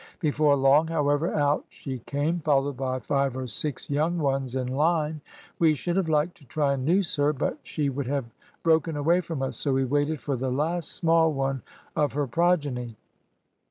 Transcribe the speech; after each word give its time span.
Before 0.19 0.55
long, 0.55 0.87
however, 0.87 1.31
out 1.31 1.65
she 1.69 1.99
came, 1.99 2.39
followed 2.39 2.75
by 2.75 2.97
five 2.97 3.37
or 3.37 3.45
six 3.45 3.87
young 3.87 4.17
ones 4.17 4.55
in 4.55 4.65
line. 4.65 5.21
We 5.59 5.75
should 5.75 5.95
have 5.95 6.09
liked 6.09 6.37
to 6.37 6.45
try 6.45 6.73
and 6.73 6.83
noose 6.83 7.17
her, 7.17 7.33
but 7.33 7.59
she 7.61 7.87
would 7.87 8.07
have 8.07 8.25
broken 8.63 8.97
away 8.97 9.21
from 9.21 9.43
us, 9.43 9.57
so 9.57 9.73
we 9.73 9.85
waited 9.85 10.19
for 10.19 10.35
the 10.35 10.49
last 10.49 10.89
small 10.91 11.31
one 11.31 11.61
of 11.95 12.13
her 12.13 12.25
progeny. 12.25 12.97